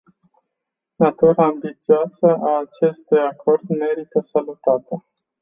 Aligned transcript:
Natura 0.99 1.45
ambițioasă 1.45 2.27
a 2.41 2.59
acestui 2.59 3.19
acord 3.19 3.67
merită 3.69 4.21
salutată. 4.21 5.05